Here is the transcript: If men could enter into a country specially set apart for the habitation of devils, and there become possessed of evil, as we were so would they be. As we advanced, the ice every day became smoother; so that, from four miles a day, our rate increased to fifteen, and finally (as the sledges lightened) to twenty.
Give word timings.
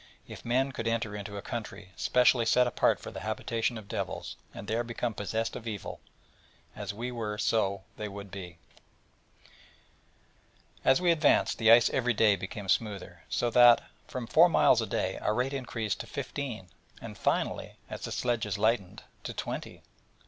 If 0.27 0.43
men 0.43 0.71
could 0.71 0.87
enter 0.87 1.15
into 1.15 1.37
a 1.37 1.43
country 1.43 1.91
specially 1.95 2.47
set 2.47 2.65
apart 2.65 2.99
for 2.99 3.11
the 3.11 3.19
habitation 3.19 3.77
of 3.77 3.87
devils, 3.87 4.35
and 4.51 4.67
there 4.67 4.83
become 4.83 5.13
possessed 5.13 5.55
of 5.55 5.67
evil, 5.67 5.99
as 6.75 6.91
we 6.91 7.11
were 7.11 7.37
so 7.37 7.83
would 7.97 8.31
they 8.31 8.39
be. 8.47 8.57
As 10.83 10.99
we 10.99 11.11
advanced, 11.11 11.59
the 11.59 11.71
ice 11.71 11.87
every 11.91 12.15
day 12.15 12.35
became 12.35 12.67
smoother; 12.67 13.21
so 13.29 13.51
that, 13.51 13.83
from 14.07 14.25
four 14.25 14.49
miles 14.49 14.81
a 14.81 14.87
day, 14.87 15.19
our 15.19 15.35
rate 15.35 15.53
increased 15.53 15.99
to 15.99 16.07
fifteen, 16.07 16.69
and 16.99 17.15
finally 17.15 17.73
(as 17.87 18.01
the 18.01 18.11
sledges 18.11 18.57
lightened) 18.57 19.03
to 19.23 19.35
twenty. 19.35 19.83